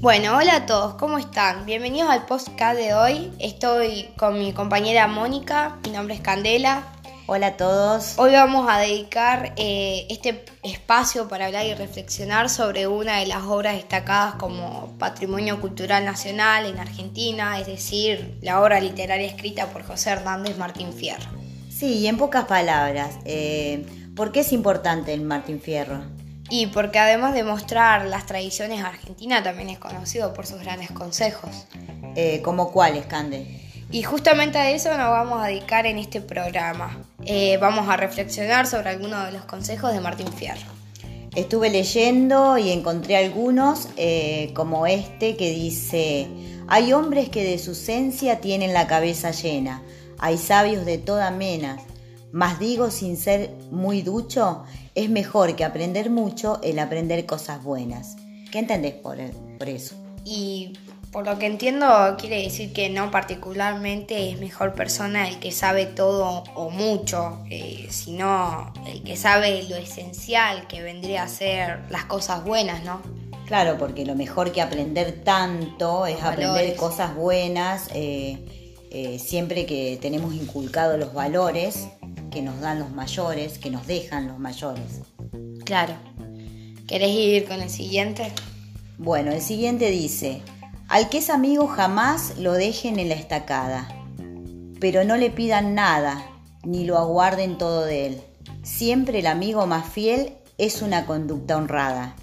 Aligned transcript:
Bueno, 0.00 0.34
hola 0.38 0.56
a 0.56 0.64
todos, 0.64 0.94
¿cómo 0.94 1.18
están? 1.18 1.66
Bienvenidos 1.66 2.08
al 2.08 2.24
podcast 2.24 2.74
de 2.74 2.94
hoy. 2.94 3.30
Estoy 3.38 4.08
con 4.16 4.38
mi 4.38 4.54
compañera 4.54 5.06
Mónica, 5.06 5.76
mi 5.84 5.90
nombre 5.90 6.14
es 6.14 6.22
Candela. 6.22 6.84
Hola 7.26 7.48
a 7.48 7.56
todos. 7.58 8.14
Hoy 8.16 8.32
vamos 8.32 8.66
a 8.66 8.78
dedicar 8.78 9.52
eh, 9.58 10.06
este 10.08 10.46
espacio 10.62 11.28
para 11.28 11.44
hablar 11.44 11.66
y 11.66 11.74
reflexionar 11.74 12.48
sobre 12.48 12.86
una 12.86 13.18
de 13.18 13.26
las 13.26 13.42
obras 13.42 13.74
destacadas 13.74 14.36
como 14.36 14.96
Patrimonio 14.98 15.60
Cultural 15.60 16.02
Nacional 16.06 16.64
en 16.64 16.78
Argentina, 16.78 17.60
es 17.60 17.66
decir, 17.66 18.38
la 18.40 18.62
obra 18.62 18.80
literaria 18.80 19.26
escrita 19.26 19.66
por 19.66 19.82
José 19.82 20.12
Hernández 20.12 20.56
Martín 20.56 20.94
Fierro. 20.94 21.28
Sí, 21.68 21.98
y 21.98 22.06
en 22.06 22.16
pocas 22.16 22.46
palabras, 22.46 23.18
eh, 23.26 23.84
¿por 24.16 24.32
qué 24.32 24.40
es 24.40 24.54
importante 24.54 25.12
el 25.12 25.20
Martín 25.20 25.60
Fierro? 25.60 26.00
Y 26.50 26.66
porque 26.66 26.98
además 26.98 27.32
de 27.32 27.44
mostrar 27.44 28.06
las 28.06 28.26
tradiciones 28.26 28.82
argentinas, 28.82 29.44
también 29.44 29.70
es 29.70 29.78
conocido 29.78 30.34
por 30.34 30.46
sus 30.46 30.60
grandes 30.60 30.90
consejos. 30.90 31.66
Eh, 32.16 32.42
¿Como 32.42 32.72
cuáles, 32.72 33.06
Cande? 33.06 33.60
Y 33.92 34.02
justamente 34.02 34.58
a 34.58 34.70
eso 34.70 34.90
nos 34.90 35.10
vamos 35.10 35.42
a 35.42 35.46
dedicar 35.46 35.86
en 35.86 35.98
este 35.98 36.20
programa. 36.20 37.02
Eh, 37.24 37.56
vamos 37.58 37.88
a 37.88 37.96
reflexionar 37.96 38.66
sobre 38.66 38.90
algunos 38.90 39.26
de 39.26 39.32
los 39.32 39.44
consejos 39.44 39.92
de 39.92 40.00
Martín 40.00 40.32
Fierro. 40.32 40.66
Estuve 41.34 41.70
leyendo 41.70 42.58
y 42.58 42.70
encontré 42.70 43.16
algunos, 43.16 43.88
eh, 43.96 44.50
como 44.54 44.86
este 44.86 45.36
que 45.36 45.50
dice, 45.50 46.28
hay 46.66 46.92
hombres 46.92 47.28
que 47.28 47.44
de 47.44 47.58
su 47.58 47.72
esencia 47.72 48.40
tienen 48.40 48.72
la 48.72 48.88
cabeza 48.88 49.30
llena, 49.30 49.82
hay 50.18 50.38
sabios 50.38 50.84
de 50.84 50.98
toda 50.98 51.30
mena, 51.30 51.78
mas 52.32 52.58
digo 52.58 52.90
sin 52.90 53.16
ser 53.16 53.50
muy 53.70 54.02
ducho, 54.02 54.64
es 54.94 55.10
mejor 55.10 55.56
que 55.56 55.64
aprender 55.64 56.10
mucho 56.10 56.60
el 56.62 56.78
aprender 56.78 57.26
cosas 57.26 57.62
buenas. 57.62 58.16
¿Qué 58.50 58.58
entendés 58.58 58.94
por, 58.94 59.16
por 59.58 59.68
eso? 59.68 59.94
Y 60.24 60.72
por 61.12 61.26
lo 61.26 61.38
que 61.38 61.46
entiendo 61.46 62.16
quiere 62.18 62.42
decir 62.42 62.72
que 62.72 62.88
no 62.88 63.10
particularmente 63.10 64.30
es 64.30 64.38
mejor 64.38 64.74
persona 64.74 65.28
el 65.28 65.40
que 65.40 65.50
sabe 65.50 65.86
todo 65.86 66.44
o 66.54 66.70
mucho, 66.70 67.42
eh, 67.50 67.88
sino 67.90 68.72
el 68.86 69.02
que 69.02 69.16
sabe 69.16 69.64
lo 69.68 69.76
esencial 69.76 70.68
que 70.68 70.82
vendría 70.82 71.24
a 71.24 71.28
ser 71.28 71.80
las 71.90 72.04
cosas 72.04 72.44
buenas, 72.44 72.84
¿no? 72.84 73.00
Claro, 73.46 73.76
porque 73.78 74.06
lo 74.06 74.14
mejor 74.14 74.52
que 74.52 74.62
aprender 74.62 75.24
tanto 75.24 76.06
es 76.06 76.22
aprender 76.22 76.76
cosas 76.76 77.16
buenas, 77.16 77.88
eh, 77.92 78.38
eh, 78.92 79.18
siempre 79.18 79.66
que 79.66 79.98
tenemos 80.00 80.34
inculcados 80.34 80.98
los 80.98 81.12
valores 81.12 81.88
que 82.30 82.42
nos 82.42 82.60
dan 82.60 82.78
los 82.78 82.90
mayores, 82.90 83.58
que 83.58 83.70
nos 83.70 83.86
dejan 83.86 84.28
los 84.28 84.38
mayores. 84.38 85.02
Claro. 85.64 85.94
¿Querés 86.86 87.10
ir 87.10 87.46
con 87.46 87.60
el 87.60 87.70
siguiente? 87.70 88.32
Bueno, 88.98 89.32
el 89.32 89.40
siguiente 89.40 89.90
dice, 89.90 90.42
al 90.88 91.08
que 91.08 91.18
es 91.18 91.30
amigo 91.30 91.66
jamás 91.66 92.38
lo 92.38 92.52
dejen 92.52 92.98
en 92.98 93.08
la 93.08 93.14
estacada, 93.14 93.88
pero 94.80 95.04
no 95.04 95.16
le 95.16 95.30
pidan 95.30 95.74
nada, 95.74 96.26
ni 96.64 96.84
lo 96.84 96.98
aguarden 96.98 97.58
todo 97.58 97.84
de 97.84 98.06
él. 98.06 98.20
Siempre 98.62 99.20
el 99.20 99.26
amigo 99.26 99.66
más 99.66 99.88
fiel 99.88 100.34
es 100.58 100.82
una 100.82 101.06
conducta 101.06 101.56
honrada. 101.56 102.14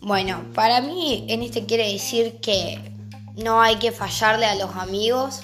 Bueno, 0.00 0.44
para 0.54 0.80
mí 0.80 1.24
en 1.28 1.42
este 1.42 1.66
quiere 1.66 1.92
decir 1.92 2.38
que 2.40 2.78
no 3.36 3.60
hay 3.60 3.76
que 3.76 3.90
fallarle 3.90 4.46
a 4.46 4.54
los 4.54 4.76
amigos 4.76 5.40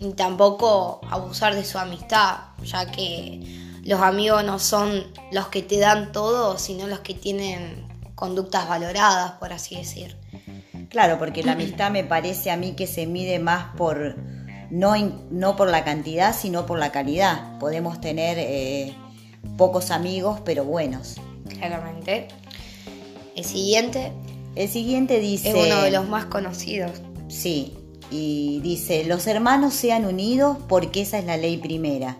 ni 0.00 0.14
tampoco 0.14 1.00
abusar 1.10 1.54
de 1.54 1.64
su 1.64 1.78
amistad, 1.78 2.38
ya 2.64 2.90
que 2.90 3.40
los 3.84 4.00
amigos 4.00 4.44
no 4.44 4.58
son 4.58 5.04
los 5.32 5.48
que 5.48 5.62
te 5.62 5.78
dan 5.78 6.12
todo, 6.12 6.58
sino 6.58 6.86
los 6.86 7.00
que 7.00 7.14
tienen 7.14 7.86
conductas 8.14 8.68
valoradas, 8.68 9.32
por 9.32 9.52
así 9.52 9.76
decir. 9.76 10.16
Claro, 10.90 11.18
porque 11.18 11.42
la 11.42 11.52
amistad 11.52 11.90
me 11.90 12.04
parece 12.04 12.50
a 12.50 12.56
mí 12.56 12.72
que 12.72 12.86
se 12.86 13.06
mide 13.06 13.38
más 13.38 13.74
por, 13.76 14.16
no, 14.70 14.94
no 15.30 15.56
por 15.56 15.70
la 15.70 15.84
cantidad, 15.84 16.36
sino 16.36 16.66
por 16.66 16.78
la 16.78 16.92
calidad. 16.92 17.58
Podemos 17.58 18.00
tener 18.00 18.38
eh, 18.38 18.94
pocos 19.56 19.90
amigos, 19.90 20.40
pero 20.44 20.64
buenos. 20.64 21.16
Claramente. 21.48 22.28
El 23.36 23.44
siguiente. 23.44 24.12
El 24.56 24.68
siguiente 24.68 25.20
dice... 25.20 25.50
Es 25.50 25.66
uno 25.66 25.82
de 25.82 25.90
los 25.92 26.08
más 26.08 26.26
conocidos. 26.26 26.90
Sí, 27.28 27.78
y 28.10 28.60
dice, 28.60 29.04
los 29.04 29.26
hermanos 29.28 29.72
sean 29.74 30.04
unidos 30.04 30.58
porque 30.68 31.02
esa 31.02 31.18
es 31.18 31.24
la 31.24 31.36
ley 31.36 31.56
primera. 31.56 32.16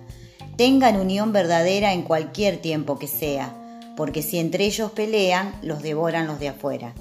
Tengan 0.61 1.01
unión 1.01 1.33
verdadera 1.33 1.95
en 1.95 2.03
cualquier 2.03 2.59
tiempo 2.59 2.99
que 2.99 3.07
sea, 3.07 3.51
porque 3.97 4.21
si 4.21 4.39
entre 4.39 4.67
ellos 4.67 4.91
pelean, 4.91 5.59
los 5.63 5.81
devoran 5.81 6.27
los 6.27 6.39
de 6.39 6.51
afuera. 6.51 6.93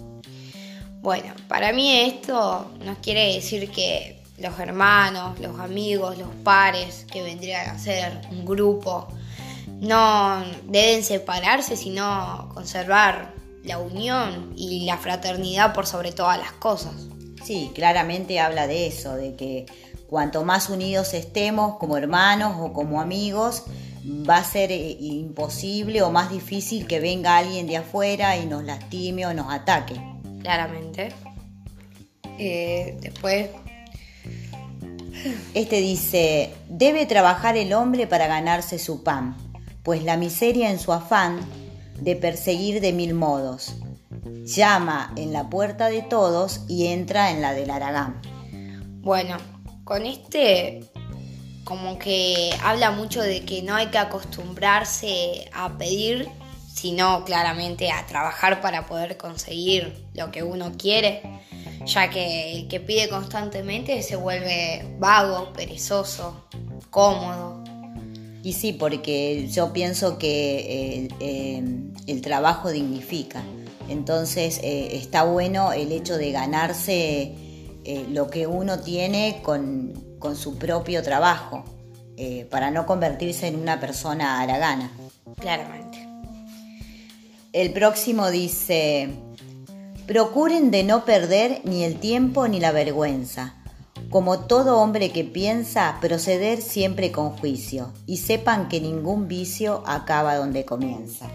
Bueno, 1.01 1.33
para 1.49 1.73
mí 1.73 1.93
esto 1.93 2.71
nos 2.85 2.99
quiere 2.99 3.33
decir 3.33 3.69
que 3.69 4.23
los 4.37 4.57
hermanos, 4.61 5.37
los 5.41 5.59
amigos, 5.59 6.17
los 6.17 6.29
pares, 6.41 7.05
que 7.11 7.21
vendrían 7.21 7.69
a 7.69 7.77
ser 7.77 8.21
un 8.31 8.45
grupo, 8.45 9.09
no 9.67 10.41
deben 10.63 11.03
separarse, 11.03 11.75
sino 11.75 12.49
conservar 12.53 13.33
la 13.65 13.77
unión 13.77 14.53
y 14.55 14.85
la 14.85 14.97
fraternidad 14.97 15.73
por 15.73 15.85
sobre 15.85 16.13
todas 16.13 16.37
las 16.37 16.53
cosas. 16.53 16.93
Sí, 17.43 17.71
claramente 17.75 18.39
habla 18.39 18.67
de 18.67 18.87
eso, 18.87 19.15
de 19.15 19.35
que 19.35 19.65
cuanto 20.09 20.43
más 20.43 20.69
unidos 20.69 21.13
estemos 21.13 21.77
como 21.77 21.97
hermanos 21.97 22.55
o 22.59 22.73
como 22.73 22.99
amigos, 22.99 23.63
va 24.27 24.37
a 24.37 24.43
ser 24.43 24.71
eh, 24.71 24.97
imposible 24.99 26.01
o 26.01 26.11
más 26.11 26.31
difícil 26.31 26.87
que 26.87 26.99
venga 26.99 27.37
alguien 27.37 27.67
de 27.67 27.77
afuera 27.77 28.37
y 28.37 28.45
nos 28.45 28.63
lastime 28.63 29.25
o 29.25 29.33
nos 29.33 29.51
ataque. 29.51 29.95
Claramente. 30.41 31.09
Eh, 32.37 32.97
después... 33.01 33.49
Este 35.53 35.81
dice, 35.81 36.53
debe 36.69 37.05
trabajar 37.05 37.57
el 37.57 37.73
hombre 37.73 38.07
para 38.07 38.27
ganarse 38.27 38.79
su 38.79 39.03
pan, 39.03 39.35
pues 39.83 40.01
la 40.03 40.15
miseria 40.15 40.71
en 40.71 40.79
su 40.79 40.93
afán 40.93 41.41
de 41.99 42.15
perseguir 42.15 42.79
de 42.79 42.93
mil 42.93 43.13
modos 43.13 43.75
llama 44.45 45.11
en 45.15 45.33
la 45.33 45.49
puerta 45.49 45.89
de 45.89 46.01
todos 46.01 46.61
y 46.67 46.87
entra 46.87 47.31
en 47.31 47.41
la 47.41 47.53
del 47.53 47.69
Aragán. 47.69 48.21
Bueno, 49.01 49.37
con 49.89 50.05
este 50.05 50.81
como 51.63 51.97
que 51.97 52.51
habla 52.63 52.91
mucho 52.91 53.23
de 53.23 53.43
que 53.43 53.63
no 53.63 53.73
hay 53.73 53.87
que 53.87 53.97
acostumbrarse 53.97 55.49
a 55.51 55.77
pedir, 55.79 56.29
sino 56.71 57.25
claramente 57.25 57.91
a 57.91 58.05
trabajar 58.05 58.61
para 58.61 58.85
poder 58.85 59.17
conseguir 59.17 60.05
lo 60.13 60.31
que 60.31 60.43
uno 60.43 60.73
quiere, 60.77 61.23
ya 61.85 62.09
que 62.11 62.53
el 62.53 62.67
que 62.67 62.79
pide 62.79 63.09
constantemente 63.09 64.03
se 64.03 64.15
vuelve 64.15 64.85
vago, 64.99 65.53
perezoso, 65.53 66.45
cómodo. 66.91 67.63
Y 68.43 68.53
sí, 68.53 68.73
porque 68.73 69.47
yo 69.51 69.73
pienso 69.73 70.19
que 70.19 71.09
el 72.07 72.21
trabajo 72.21 72.69
dignifica. 72.69 73.43
Entonces 73.89 74.59
eh, 74.63 74.97
está 74.97 75.23
bueno 75.23 75.73
el 75.73 75.91
hecho 75.91 76.15
de 76.15 76.31
ganarse 76.31 77.48
eh, 77.85 78.05
lo 78.09 78.29
que 78.29 78.47
uno 78.47 78.79
tiene 78.79 79.41
con, 79.43 79.93
su 80.35 80.57
propio 80.57 81.01
trabajo, 81.01 81.63
eh, 82.17 82.45
para 82.51 82.71
no 82.71 82.85
convertirse 82.85 83.47
en 83.47 83.55
una 83.55 83.79
persona 83.79 84.41
haragana. 84.41 84.91
Claramente. 85.39 86.07
El 87.53 87.71
próximo 87.73 88.29
dice, 88.29 89.09
procuren 90.05 90.71
de 90.71 90.83
no 90.83 91.05
perder 91.05 91.61
ni 91.63 91.83
el 91.83 91.99
tiempo 91.99 92.47
ni 92.47 92.59
la 92.59 92.71
vergüenza. 92.71 93.55
Como 94.09 94.39
todo 94.39 94.79
hombre 94.79 95.11
que 95.11 95.23
piensa, 95.23 95.97
proceder 96.01 96.61
siempre 96.61 97.11
con 97.11 97.37
juicio 97.37 97.93
y 98.05 98.17
sepan 98.17 98.67
que 98.69 98.81
ningún 98.81 99.27
vicio 99.27 99.83
acaba 99.85 100.35
donde 100.35 100.65
comienza. 100.65 101.27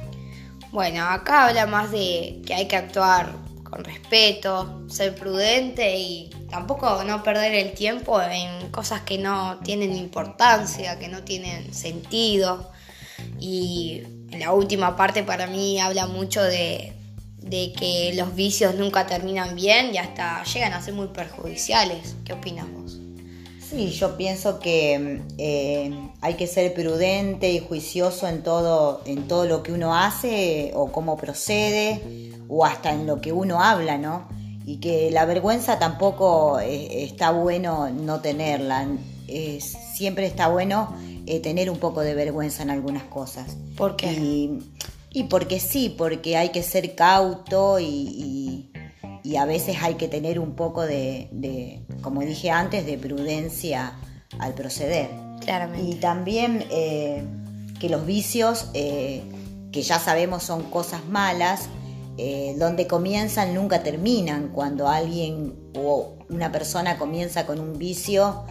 Bueno, 0.73 1.05
acá 1.05 1.47
habla 1.47 1.67
más 1.67 1.93
de 1.93 2.43
que 2.45 2.53
hay 2.53 2.67
que 2.67 2.75
actuar 2.75 3.33
con 3.75 3.85
respeto, 3.85 4.83
ser 4.89 5.17
prudente 5.17 5.99
y 5.99 6.31
tampoco 6.49 7.03
no 7.03 7.25
perder 7.25 7.55
el 7.55 7.73
tiempo 7.73 8.23
en 8.23 8.71
cosas 8.71 9.01
que 9.01 9.19
no 9.19 9.59
tienen 9.65 9.97
importancia, 9.97 10.97
que 11.01 11.09
no 11.09 11.25
tienen 11.25 11.75
sentido. 11.75 12.71
Y 13.41 14.03
la 14.31 14.53
última 14.53 14.97
parte 14.97 15.25
para 15.25 15.49
mí 15.49 15.81
habla 15.81 16.07
mucho 16.07 16.41
de, 16.41 16.93
que 17.51 18.13
los 18.15 18.37
vicios 18.37 18.77
nunca 18.77 19.07
terminan 19.07 19.57
bien 19.57 19.93
y 19.93 19.99
hasta 19.99 20.45
llegan 20.45 20.73
a 20.73 20.81
ser 20.81 20.95
muy 20.95 21.09
perjudiciales. 21.09 22.15
¿Qué 22.25 22.33
opinas? 22.33 22.67
Sí, 23.69 23.91
yo 23.91 24.17
pienso 24.17 24.61
que 24.61 25.21
eh, 25.37 25.93
hay 26.21 26.35
que 26.35 26.47
ser 26.47 26.73
prudente 26.75 27.51
y 27.51 27.59
juicioso 27.59 28.29
en 28.29 28.45
todo, 28.45 29.03
en 29.05 29.27
todo 29.27 29.47
lo 29.47 29.65
que 29.65 29.73
uno 29.73 29.97
hace 29.97 30.71
o 30.75 30.93
cómo 30.93 31.17
procede 31.17 32.24
o 32.49 32.65
hasta 32.65 32.93
en 32.93 33.07
lo 33.07 33.21
que 33.21 33.33
uno 33.33 33.63
habla, 33.63 33.99
¿no? 33.99 34.29
Y 34.67 34.79
que 34.79 35.11
la 35.11 35.25
vergüenza 35.25 35.79
tampoco 35.79 36.59
eh, 36.61 37.05
está 37.05 37.31
bueno 37.31 37.91
no 37.91 38.21
tenerla. 38.21 38.89
siempre 39.95 40.27
está 40.27 40.49
bueno 40.49 40.95
eh, 41.27 41.41
tener 41.41 41.71
un 41.71 41.79
poco 41.79 42.01
de 42.01 42.15
vergüenza 42.15 42.63
en 42.63 42.71
algunas 42.71 43.05
cosas. 43.05 43.57
¿Por 43.77 43.97
qué? 43.97 44.13
Y, 45.11 45.25
porque 45.25 45.61
sí, 45.61 45.95
porque 45.97 46.37
hay 46.37 46.49
que 46.49 46.63
ser 46.63 46.95
cauto 46.97 47.79
y 47.79 48.71
y 49.25 49.37
a 49.37 49.47
veces 49.47 49.79
hay 49.81 49.95
que 49.95 50.07
tener 50.07 50.39
un 50.39 50.55
poco 50.55 50.83
de, 50.83 51.81
como 52.03 52.21
dije 52.21 52.51
antes, 52.51 52.85
de 52.85 52.99
prudencia 52.99 53.95
al 54.39 54.53
proceder. 54.53 55.09
Claramente. 55.41 55.91
Y 55.91 55.95
también 55.95 56.67
eh, 56.71 57.25
que 57.81 57.89
los 57.89 58.05
vicios, 58.05 58.67
que 58.75 59.83
ya 59.83 59.99
sabemos 59.99 60.43
son 60.43 60.65
cosas 60.65 61.07
malas, 61.07 61.71
eh, 62.17 62.55
donde 62.59 62.87
comienzan 62.87 63.55
nunca 63.55 63.83
terminan. 63.83 64.49
Cuando 64.49 64.89
alguien 64.89 65.55
o 65.77 66.15
una 66.29 66.53
persona 66.53 66.99
comienza 66.99 67.47
con 67.47 67.61
un 67.61 67.79
vicio, 67.79 68.45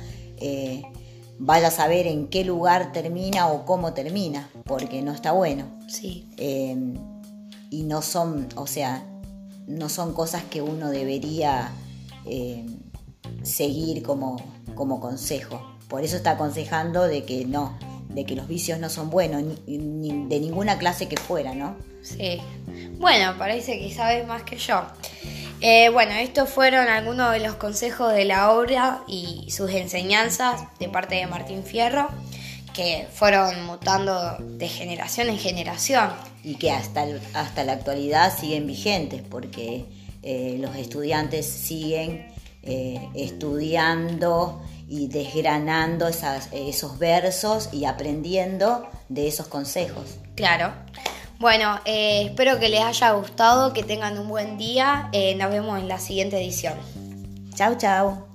vaya 1.39 1.67
a 1.67 1.71
saber 1.71 2.05
en 2.05 2.27
qué 2.27 2.43
lugar 2.43 2.91
termina 2.91 3.47
o 3.47 3.65
cómo 3.65 3.93
termina, 3.93 4.49
porque 4.65 5.01
no 5.01 5.11
está 5.13 5.31
bueno. 5.31 5.65
Sí. 5.87 6.27
y 7.69 7.83
no 7.83 8.01
son, 8.01 8.49
o 8.55 8.67
sea, 8.67 9.05
no 9.67 9.89
son 9.89 10.13
cosas 10.13 10.43
que 10.43 10.61
uno 10.61 10.89
debería 10.89 11.71
eh, 12.25 12.65
seguir 13.43 14.03
como, 14.03 14.37
como 14.75 14.99
consejo. 14.99 15.61
Por 15.87 16.03
eso 16.03 16.15
está 16.15 16.31
aconsejando 16.31 17.03
de 17.03 17.23
que 17.23 17.45
no, 17.45 17.77
de 18.09 18.25
que 18.25 18.35
los 18.35 18.47
vicios 18.47 18.79
no 18.79 18.89
son 18.89 19.09
buenos, 19.09 19.43
ni, 19.67 20.27
de 20.27 20.39
ninguna 20.39 20.77
clase 20.77 21.07
que 21.07 21.17
fuera, 21.17 21.53
¿no? 21.53 21.75
Sí. 22.01 22.39
Bueno, 22.97 23.35
parece 23.37 23.79
que 23.79 23.93
sabes 23.93 24.25
más 24.27 24.43
que 24.43 24.57
yo. 24.57 24.83
Eh, 25.61 25.89
bueno, 25.89 26.11
estos 26.13 26.49
fueron 26.49 26.87
algunos 26.87 27.31
de 27.31 27.39
los 27.39 27.55
consejos 27.55 28.13
de 28.13 28.25
la 28.25 28.51
obra 28.51 29.03
y 29.07 29.49
sus 29.49 29.71
enseñanzas 29.71 30.63
de 30.79 30.89
parte 30.89 31.15
de 31.15 31.25
Martín 31.27 31.63
Fierro 31.63 32.09
que 32.73 33.07
fueron 33.13 33.65
mutando 33.65 34.37
de 34.39 34.67
generación 34.67 35.29
en 35.29 35.37
generación. 35.37 36.09
Y 36.43 36.55
que 36.55 36.71
hasta, 36.71 37.05
hasta 37.33 37.63
la 37.63 37.73
actualidad 37.73 38.37
siguen 38.37 38.67
vigentes 38.67 39.21
porque 39.21 39.85
eh, 40.23 40.57
los 40.59 40.75
estudiantes 40.75 41.45
siguen 41.45 42.27
eh, 42.63 43.07
estudiando 43.13 44.61
y 44.87 45.07
desgranando 45.07 46.07
esos 46.07 46.99
versos 46.99 47.69
y 47.71 47.85
aprendiendo 47.85 48.87
de 49.09 49.27
esos 49.27 49.47
consejos. 49.47 50.17
Claro. 50.35 50.73
Bueno, 51.39 51.79
eh, 51.85 52.23
espero 52.25 52.59
que 52.59 52.69
les 52.69 52.81
haya 52.81 53.11
gustado, 53.11 53.73
que 53.73 53.83
tengan 53.83 54.17
un 54.17 54.27
buen 54.29 54.57
día. 54.57 55.09
nos 55.37 55.51
vemos 55.51 55.79
en 55.79 55.87
la 55.87 55.99
siguiente 55.99 56.37
edición. 56.37 56.75
Chao, 57.55 57.75
chao. 57.77 58.32